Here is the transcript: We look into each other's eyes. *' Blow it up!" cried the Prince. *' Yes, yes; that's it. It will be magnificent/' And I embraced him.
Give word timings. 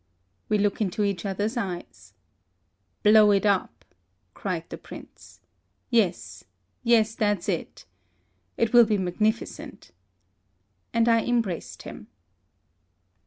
We 0.49 0.57
look 0.57 0.81
into 0.81 1.03
each 1.03 1.27
other's 1.27 1.55
eyes. 1.57 2.13
*' 2.63 3.03
Blow 3.03 3.29
it 3.29 3.45
up!" 3.45 3.85
cried 4.33 4.67
the 4.69 4.77
Prince. 4.79 5.41
*' 5.65 5.89
Yes, 5.91 6.43
yes; 6.83 7.13
that's 7.13 7.47
it. 7.47 7.85
It 8.57 8.73
will 8.73 8.85
be 8.85 8.97
magnificent/' 8.97 9.91
And 10.91 11.07
I 11.07 11.21
embraced 11.23 11.83
him. 11.83 12.07